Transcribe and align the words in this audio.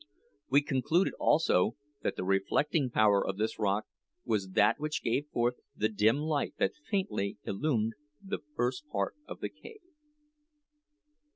We 0.49 0.63
concluded, 0.63 1.13
also, 1.19 1.75
that 2.01 2.15
the 2.15 2.23
reflecting 2.23 2.89
power 2.89 3.23
of 3.23 3.37
this 3.37 3.59
rock 3.59 3.85
was 4.25 4.49
that 4.53 4.79
which 4.79 5.03
gave 5.03 5.27
forth 5.27 5.57
the 5.75 5.89
dim 5.89 6.17
light 6.21 6.55
that 6.57 6.73
faintly 6.89 7.37
illumined 7.43 7.93
the 8.19 8.39
first 8.55 8.87
part 8.89 9.13
of 9.27 9.41
the 9.41 9.49
cave. 9.49 9.81